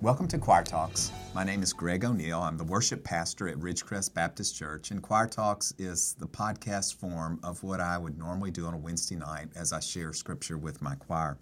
[0.00, 1.10] Welcome to Choir Talks.
[1.34, 2.40] My name is Greg O'Neill.
[2.40, 7.40] I'm the worship pastor at Ridgecrest Baptist Church, and Choir Talks is the podcast form
[7.42, 10.80] of what I would normally do on a Wednesday night as I share scripture with
[10.80, 11.36] my choir.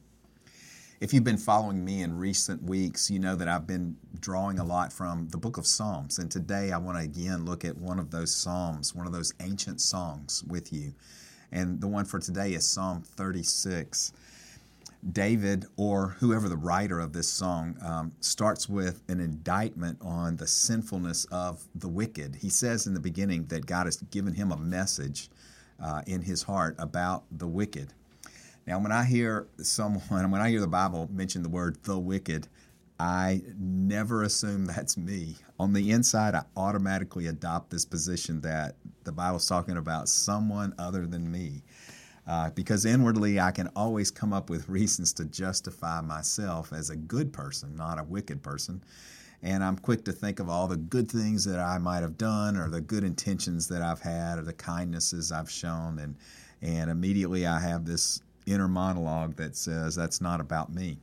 [1.00, 4.64] If you've been following me in recent weeks, you know that I've been drawing a
[4.64, 7.98] lot from the book of Psalms, and today I want to again look at one
[7.98, 10.94] of those Psalms, one of those ancient songs with you.
[11.52, 14.14] And the one for today is Psalm 36.
[15.12, 20.46] David, or whoever the writer of this song, um, starts with an indictment on the
[20.46, 22.36] sinfulness of the wicked.
[22.36, 25.30] He says in the beginning that God has given him a message
[25.82, 27.92] uh, in his heart about the wicked.
[28.66, 32.48] Now, when I hear someone, when I hear the Bible mention the word the wicked,
[32.98, 35.36] I never assume that's me.
[35.58, 41.06] On the inside, I automatically adopt this position that the Bible's talking about someone other
[41.06, 41.62] than me.
[42.26, 46.96] Uh, because inwardly I can always come up with reasons to justify myself as a
[46.96, 48.82] good person, not a wicked person.
[49.42, 52.56] And I'm quick to think of all the good things that I might have done,
[52.56, 56.16] or the good intentions that I've had, or the kindnesses I've shown, and
[56.62, 60.98] and immediately I have this inner monologue that says that's not about me.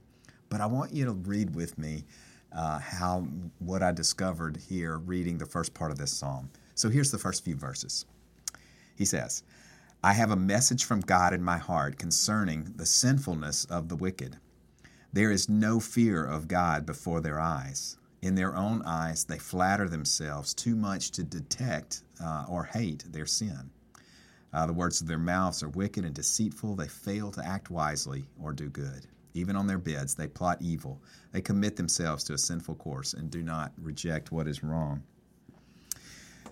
[0.49, 2.03] But I want you to read with me
[2.51, 3.27] uh, how
[3.59, 6.49] what I discovered here reading the first part of this psalm.
[6.75, 8.05] So here's the first few verses.
[8.95, 9.43] He says.
[10.05, 14.35] I have a message from God in my heart concerning the sinfulness of the wicked.
[15.13, 17.95] There is no fear of God before their eyes.
[18.21, 23.25] In their own eyes, they flatter themselves too much to detect uh, or hate their
[23.25, 23.69] sin.
[24.51, 26.75] Uh, the words of their mouths are wicked and deceitful.
[26.75, 29.07] They fail to act wisely or do good.
[29.33, 31.01] Even on their beds, they plot evil.
[31.31, 35.03] They commit themselves to a sinful course and do not reject what is wrong.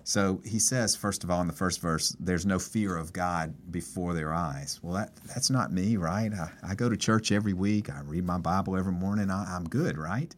[0.04, 3.54] So he says, first of all, in the first verse, there's no fear of God
[3.70, 4.80] before their eyes.
[4.82, 6.32] Well, that, that's not me, right?
[6.32, 7.88] I, I go to church every week.
[7.88, 9.30] I read my Bible every morning.
[9.30, 10.34] I, am good, right?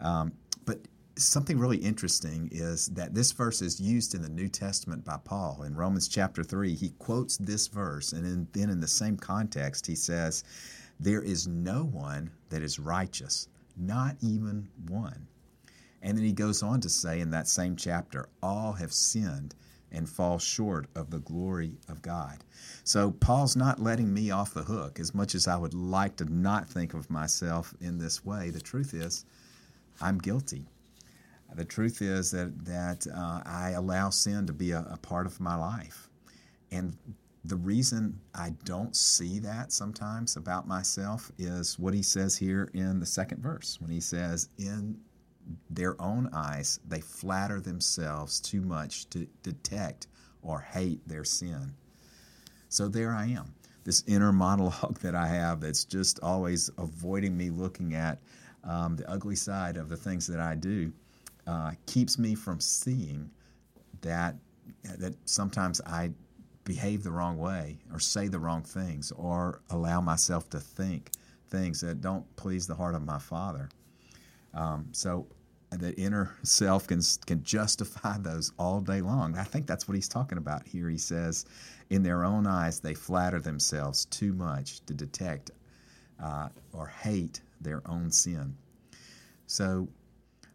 [0.00, 0.32] Um,
[0.66, 0.78] but
[1.16, 5.62] something really interesting is that this verse is used in the New Testament by Paul.
[5.62, 9.86] In Romans chapter 3, he quotes this verse, and in, then in the same context,
[9.86, 10.44] he says,
[10.98, 15.26] There is no one that is righteous, not even one.
[16.02, 19.54] And then he goes on to say in that same chapter, all have sinned
[19.92, 22.44] and fall short of the glory of God.
[22.84, 26.32] So Paul's not letting me off the hook as much as I would like to
[26.32, 28.50] not think of myself in this way.
[28.50, 29.24] The truth is,
[30.00, 30.64] I'm guilty.
[31.54, 35.40] The truth is that, that uh, I allow sin to be a, a part of
[35.40, 36.08] my life.
[36.70, 36.96] And
[37.44, 43.00] the reason I don't see that sometimes about myself is what he says here in
[43.00, 45.00] the second verse when he says, In
[45.68, 50.06] their own eyes, they flatter themselves too much to detect
[50.42, 51.74] or hate their sin.
[52.68, 57.50] So there I am, this inner monologue that I have that's just always avoiding me
[57.50, 58.20] looking at
[58.64, 60.92] um, the ugly side of the things that I do,
[61.46, 63.30] uh, keeps me from seeing
[64.02, 64.36] that
[64.98, 66.10] that sometimes I
[66.64, 71.10] behave the wrong way or say the wrong things or allow myself to think
[71.48, 73.68] things that don't please the heart of my Father.
[74.54, 75.26] Um, so
[75.70, 79.36] that inner self can can justify those all day long.
[79.38, 80.88] I think that's what he's talking about here.
[80.88, 81.44] He says,
[81.90, 85.52] in their own eyes, they flatter themselves too much to detect
[86.22, 88.56] uh, or hate their own sin.
[89.46, 89.88] So,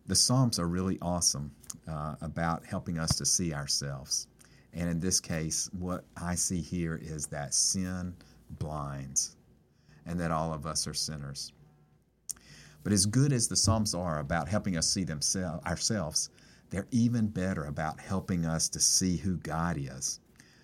[0.07, 1.51] the Psalms are really awesome
[1.87, 4.27] uh, about helping us to see ourselves.
[4.73, 8.13] And in this case, what I see here is that sin
[8.51, 9.35] blinds,
[10.05, 11.53] and that all of us are sinners.
[12.85, 16.29] But as good as the Psalms are about helping us see themselves, ourselves,
[16.69, 20.19] they're even better about helping us to see who God is.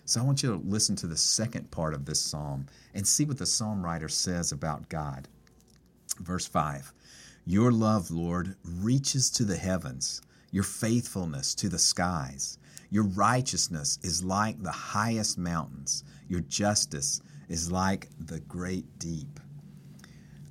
[0.06, 3.26] So I want you to listen to the second part of this psalm and see
[3.26, 5.28] what the psalm writer says about God.
[6.20, 6.94] Verse 5
[7.48, 10.22] Your love, Lord, reaches to the heavens,
[10.52, 12.60] your faithfulness to the skies.
[12.92, 19.40] Your righteousness is like the highest mountains, your justice is like the great deep.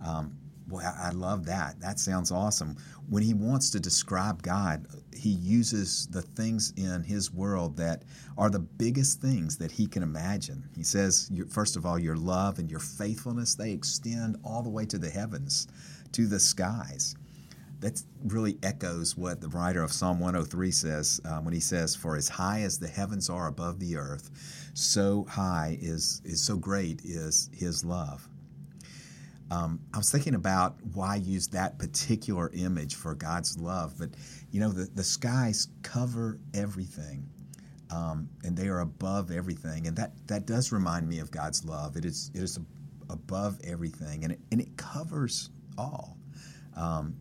[0.04, 0.39] Um,
[0.70, 1.80] Boy, I love that.
[1.80, 2.76] That sounds awesome.
[3.08, 8.04] When he wants to describe God, he uses the things in his world that
[8.38, 10.68] are the biggest things that he can imagine.
[10.76, 14.86] He says, first of all, your love and your faithfulness, they extend all the way
[14.86, 15.66] to the heavens,
[16.12, 17.16] to the skies.
[17.80, 22.14] That really echoes what the writer of Psalm 103 says uh, when he says, For
[22.14, 24.30] as high as the heavens are above the earth,
[24.74, 28.28] so high is, is so great is his love.
[29.50, 34.10] Um, I was thinking about why use that particular image for God's love, but
[34.50, 37.28] you know, the, the skies cover everything.
[37.92, 41.96] Um, and they are above everything, and that, that does remind me of God's love.
[41.96, 42.56] It is it is
[43.08, 46.16] above everything, and it, and it covers all.
[46.76, 47.16] Um,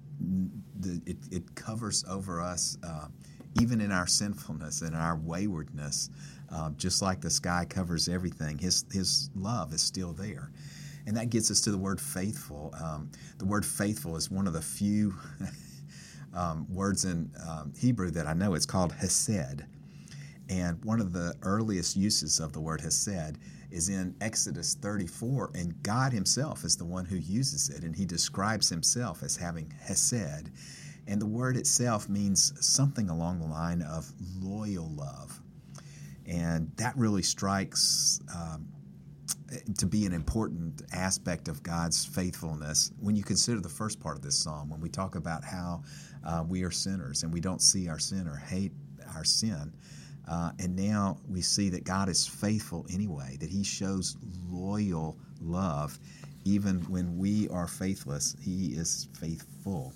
[0.80, 3.08] the, it, it covers over us uh,
[3.60, 6.10] even in our sinfulness and our waywardness.
[6.52, 10.52] Uh, just like the sky covers everything, his, his love is still there.
[11.06, 12.74] And that gets us to the word faithful.
[12.82, 15.14] Um, the word faithful is one of the few
[16.34, 18.54] um, words in um, Hebrew that I know.
[18.54, 19.64] It's called hesed.
[20.50, 23.38] And one of the earliest uses of the word hesed
[23.72, 28.06] is in Exodus 34, and God Himself is the one who uses it, and He
[28.06, 30.50] describes Himself as having hesed.
[31.08, 35.40] And the word itself means something along the line of loyal love.
[36.28, 38.68] And that really strikes um,
[39.78, 44.22] to be an important aspect of God's faithfulness when you consider the first part of
[44.22, 45.82] this psalm, when we talk about how
[46.26, 48.72] uh, we are sinners and we don't see our sin or hate
[49.16, 49.74] our sin.
[50.30, 54.18] Uh, and now we see that God is faithful anyway, that He shows
[54.48, 55.98] loyal love
[56.46, 58.36] even when we are faithless.
[58.42, 59.94] He is faithful.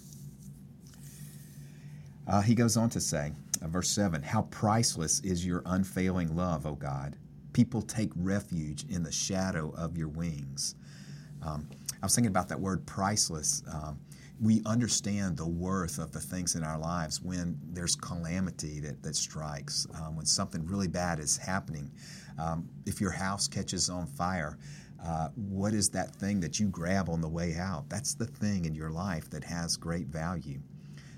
[2.27, 3.31] Uh, he goes on to say,
[3.61, 7.15] uh, verse 7 How priceless is your unfailing love, O God!
[7.53, 10.75] People take refuge in the shadow of your wings.
[11.41, 11.67] Um,
[12.01, 13.63] I was thinking about that word priceless.
[13.71, 13.99] Um,
[14.41, 19.15] we understand the worth of the things in our lives when there's calamity that, that
[19.15, 21.91] strikes, um, when something really bad is happening.
[22.37, 24.57] Um, if your house catches on fire,
[25.05, 27.89] uh, what is that thing that you grab on the way out?
[27.89, 30.59] That's the thing in your life that has great value.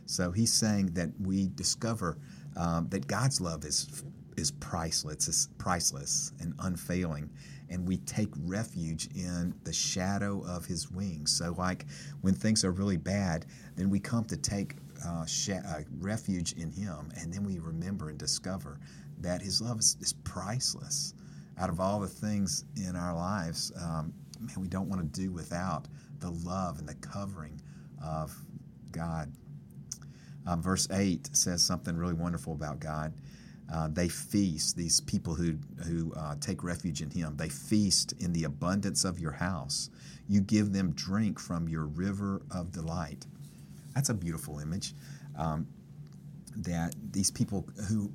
[0.06, 2.18] So he's saying that we discover
[2.58, 4.04] um, that God's love is
[4.38, 7.30] is priceless, it's priceless and unfailing
[7.70, 11.36] and we take refuge in the shadow of his wings.
[11.36, 11.86] So, like
[12.22, 13.46] when things are really bad,
[13.76, 18.10] then we come to take uh, sh- uh, refuge in him, and then we remember
[18.10, 18.80] and discover
[19.20, 21.14] that his love is, is priceless.
[21.58, 25.32] Out of all the things in our lives, um, man, we don't want to do
[25.32, 25.88] without
[26.20, 27.60] the love and the covering
[28.04, 28.36] of
[28.92, 29.32] God.
[30.48, 33.14] Um, verse 8 says something really wonderful about God.
[33.74, 38.32] Uh, they feast, these people who, who uh, take refuge in Him, they feast in
[38.32, 39.90] the abundance of your house.
[40.28, 43.26] You give them drink from your river of delight.
[43.96, 44.94] That's a beautiful image.
[45.38, 45.68] Um,
[46.58, 48.12] that these people who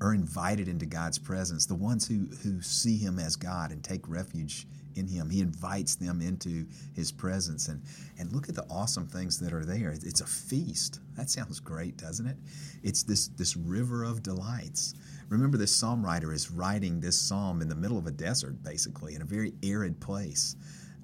[0.00, 4.08] are invited into God's presence, the ones who, who see Him as God and take
[4.08, 4.66] refuge
[4.96, 5.30] in him.
[5.30, 7.68] He invites them into his presence.
[7.68, 7.82] And,
[8.18, 9.92] and look at the awesome things that are there.
[9.92, 11.00] It's a feast.
[11.16, 12.36] That sounds great, doesn't it?
[12.82, 14.94] It's this, this river of delights.
[15.28, 19.14] Remember, this psalm writer is writing this psalm in the middle of a desert, basically,
[19.14, 20.56] in a very arid place.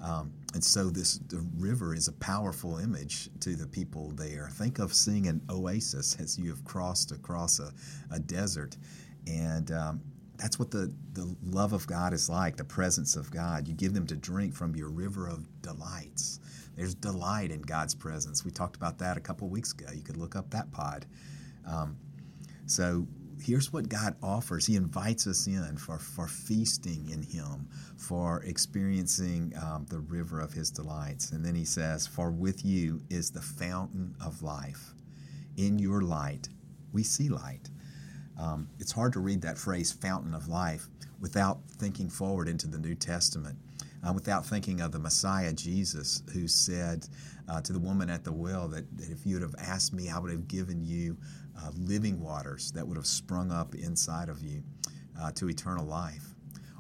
[0.03, 4.49] Um, and so this the river is a powerful image to the people there.
[4.53, 7.73] Think of seeing an oasis as you have crossed across a,
[8.13, 8.77] a desert.
[9.27, 10.01] And um,
[10.39, 13.67] that's what the, the love of God is like, the presence of God.
[13.67, 16.41] You give them to drink from your river of delights.
[16.77, 18.45] There's delight in God's presence.
[18.45, 19.87] We talked about that a couple weeks ago.
[19.93, 21.07] You could look up that pod.
[21.67, 21.97] Um,
[22.67, 23.07] so
[23.43, 24.65] here's what God offers.
[24.65, 30.53] He invites us in for, for feasting in Him, for experiencing um, the river of
[30.53, 31.33] His delights.
[31.33, 34.95] And then He says, For with you is the fountain of life.
[35.57, 36.49] In your light,
[36.93, 37.69] we see light.
[38.39, 40.89] Um, it's hard to read that phrase, fountain of life,
[41.21, 43.59] without thinking forward into the New Testament,
[44.07, 47.09] uh, without thinking of the Messiah Jesus, who said
[47.49, 50.09] uh, to the woman at the well that, that, if you would have asked me,
[50.09, 51.17] I would have given you
[51.61, 54.63] uh, living waters that would have sprung up inside of you
[55.21, 56.35] uh, to eternal life.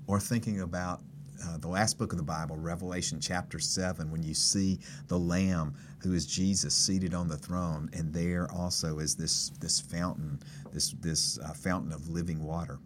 [0.06, 1.00] Or thinking about
[1.44, 5.74] uh, the last book of the Bible, Revelation chapter 7, when you see the Lamb
[6.02, 10.40] who is Jesus seated on the throne, and there also is this, this fountain,
[10.72, 12.78] this, this uh, fountain of living water.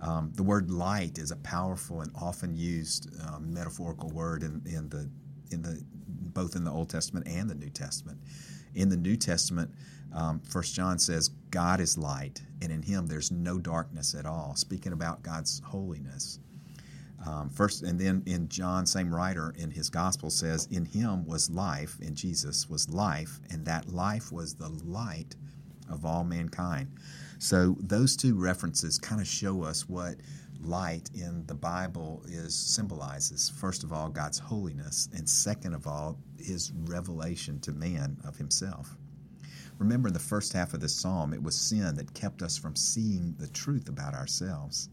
[0.00, 4.88] Um, the word light is a powerful and often used um, metaphorical word in, in,
[4.88, 5.10] the,
[5.50, 8.18] in the, both in the Old Testament and the New Testament.
[8.74, 9.70] In the New Testament,
[10.14, 14.54] um, First John says, God is light, and in him there's no darkness at all,
[14.54, 16.38] speaking about God's holiness.
[17.24, 21.50] Um, first, and then in John, same writer in his gospel says, "In him was
[21.50, 25.34] life, in Jesus was life, and that life was the light
[25.88, 26.88] of all mankind."
[27.38, 30.20] So those two references kind of show us what
[30.60, 33.50] light in the Bible is symbolizes.
[33.50, 38.96] First of all, God's holiness, and second of all, His revelation to man of Himself.
[39.78, 42.74] Remember, in the first half of this psalm, it was sin that kept us from
[42.74, 44.88] seeing the truth about ourselves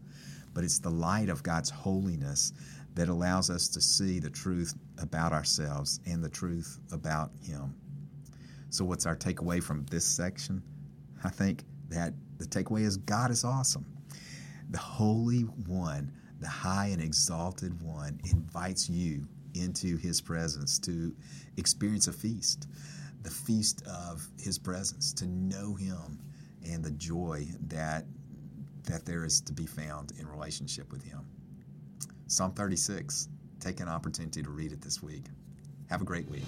[0.54, 2.52] but it's the light of God's holiness
[2.94, 7.74] that allows us to see the truth about ourselves and the truth about Him.
[8.70, 10.62] So, what's our takeaway from this section?
[11.24, 13.84] I think that the takeaway is God is awesome.
[14.70, 21.14] The Holy One, the high and exalted One, invites you into His presence, to
[21.56, 22.68] experience a feast,
[23.22, 26.18] the feast of His presence, to know Him
[26.64, 28.04] and the joy that
[28.84, 31.20] that there is to be found in relationship with Him.
[32.26, 33.28] Psalm 36.
[33.60, 35.24] Take an opportunity to read it this week.
[35.88, 36.44] Have a great week.